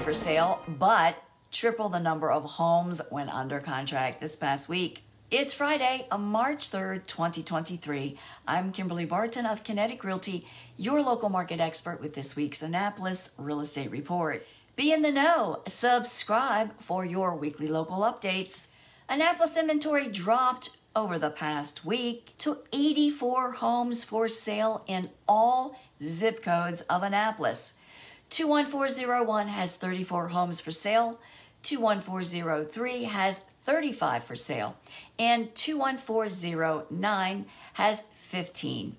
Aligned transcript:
for 0.00 0.12
sale, 0.14 0.62
but 0.66 1.22
triple 1.52 1.90
the 1.90 2.00
number 2.00 2.30
of 2.30 2.42
homes 2.42 3.02
went 3.10 3.28
under 3.28 3.60
contract 3.60 4.20
this 4.20 4.34
past 4.34 4.66
week. 4.66 5.02
It's 5.30 5.52
Friday, 5.52 6.06
uh, 6.10 6.16
March 6.16 6.70
3rd, 6.70 7.06
2023. 7.06 8.16
I'm 8.48 8.72
Kimberly 8.72 9.04
Barton 9.04 9.44
of 9.44 9.62
Kinetic 9.62 10.02
Realty, 10.02 10.46
your 10.78 11.02
local 11.02 11.28
market 11.28 11.60
expert 11.60 12.00
with 12.00 12.14
this 12.14 12.34
week's 12.34 12.62
Annapolis 12.62 13.32
Real 13.36 13.60
Estate 13.60 13.90
Report. 13.90 14.46
Be 14.74 14.90
in 14.90 15.02
the 15.02 15.12
know. 15.12 15.60
Subscribe 15.68 16.72
for 16.80 17.04
your 17.04 17.36
weekly 17.36 17.68
local 17.68 17.98
updates. 17.98 18.68
Annapolis 19.06 19.58
inventory 19.58 20.08
dropped 20.08 20.78
over 20.96 21.18
the 21.18 21.30
past 21.30 21.84
week 21.84 22.32
to 22.38 22.58
84 22.72 23.52
homes 23.52 24.02
for 24.02 24.28
sale 24.28 24.82
in 24.86 25.10
all 25.28 25.78
zip 26.02 26.42
codes 26.42 26.80
of 26.82 27.02
Annapolis. 27.02 27.76
21401 28.30 29.48
has 29.48 29.76
34 29.76 30.28
homes 30.28 30.60
for 30.60 30.70
sale. 30.70 31.20
21403 31.62 33.04
has 33.04 33.44
35 33.62 34.24
for 34.24 34.36
sale. 34.36 34.76
And 35.18 35.54
21409 35.54 37.46
has 37.74 38.04
15. 38.14 38.96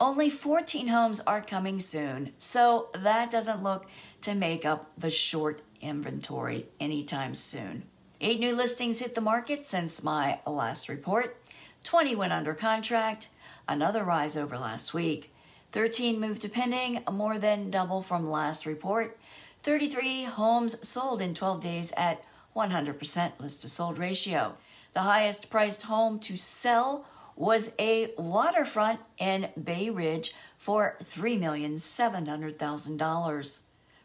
Only 0.00 0.28
14 0.28 0.88
homes 0.88 1.20
are 1.20 1.40
coming 1.40 1.78
soon, 1.78 2.32
so 2.36 2.88
that 2.94 3.30
doesn't 3.30 3.62
look 3.62 3.86
to 4.22 4.34
make 4.34 4.64
up 4.64 4.90
the 4.98 5.10
short 5.10 5.62
inventory 5.80 6.66
anytime 6.80 7.34
soon. 7.34 7.84
Eight 8.20 8.40
new 8.40 8.56
listings 8.56 9.00
hit 9.00 9.14
the 9.14 9.20
market 9.20 9.66
since 9.66 10.02
my 10.02 10.40
last 10.46 10.88
report. 10.88 11.36
20 11.84 12.16
went 12.16 12.32
under 12.32 12.54
contract, 12.54 13.28
another 13.68 14.02
rise 14.02 14.36
over 14.36 14.58
last 14.58 14.94
week. 14.94 15.33
13 15.74 16.18
moved 16.20 16.40
to 16.40 16.48
pending, 16.48 17.02
more 17.10 17.36
than 17.36 17.68
double 17.68 18.00
from 18.00 18.30
last 18.30 18.64
report. 18.64 19.18
33 19.64 20.22
homes 20.22 20.88
sold 20.88 21.20
in 21.20 21.34
12 21.34 21.60
days 21.60 21.92
at 21.96 22.22
100% 22.54 23.32
list 23.40 23.62
to 23.62 23.68
sold 23.68 23.98
ratio. 23.98 24.54
The 24.92 25.00
highest 25.00 25.50
priced 25.50 25.82
home 25.82 26.20
to 26.20 26.36
sell 26.36 27.04
was 27.34 27.74
a 27.80 28.12
waterfront 28.16 29.00
in 29.18 29.48
Bay 29.60 29.90
Ridge 29.90 30.32
for 30.56 30.96
$3,700,000. 31.02 33.58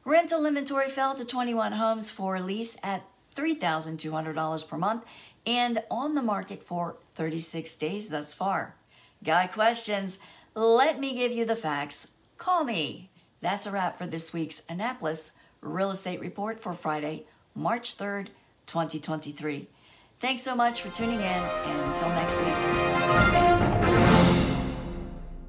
Rental 0.05 0.45
inventory 0.47 0.89
fell 0.89 1.13
to 1.13 1.23
21 1.23 1.73
homes 1.73 2.09
for 2.09 2.39
lease 2.39 2.79
at 2.81 3.03
$3,200 3.35 4.67
per 4.67 4.77
month 4.77 5.05
and 5.45 5.83
on 5.91 6.15
the 6.15 6.23
market 6.23 6.63
for 6.63 6.97
36 7.13 7.75
days 7.75 8.09
thus 8.09 8.33
far. 8.33 8.73
Guy 9.23 9.45
questions? 9.45 10.19
Let 10.59 10.99
me 10.99 11.15
give 11.15 11.31
you 11.31 11.45
the 11.45 11.55
facts. 11.55 12.11
Call 12.37 12.65
me. 12.65 13.09
That's 13.39 13.65
a 13.65 13.71
wrap 13.71 13.97
for 13.97 14.05
this 14.05 14.33
week's 14.33 14.63
Annapolis 14.67 15.31
Real 15.61 15.91
Estate 15.91 16.19
Report 16.19 16.61
for 16.61 16.73
Friday, 16.73 17.23
March 17.55 17.97
3rd, 17.97 18.27
2023. 18.65 19.69
Thanks 20.19 20.41
so 20.41 20.55
much 20.55 20.81
for 20.81 20.89
tuning 20.89 21.21
in, 21.21 21.21
and 21.23 21.89
until 21.89 22.09
next 22.09 22.39
week, 22.39 22.57
stay 22.89 23.19
safe. 23.31 23.48